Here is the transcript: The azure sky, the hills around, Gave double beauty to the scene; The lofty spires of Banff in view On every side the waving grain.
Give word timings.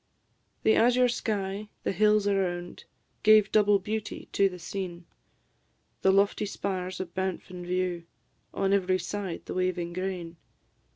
The 0.63 0.73
azure 0.75 1.07
sky, 1.09 1.69
the 1.83 1.91
hills 1.91 2.27
around, 2.27 2.85
Gave 3.21 3.51
double 3.51 3.77
beauty 3.77 4.29
to 4.31 4.49
the 4.49 4.57
scene; 4.57 5.05
The 6.01 6.11
lofty 6.11 6.47
spires 6.47 6.99
of 6.99 7.13
Banff 7.13 7.51
in 7.51 7.63
view 7.67 8.05
On 8.51 8.73
every 8.73 8.97
side 8.97 9.45
the 9.45 9.53
waving 9.53 9.93
grain. 9.93 10.37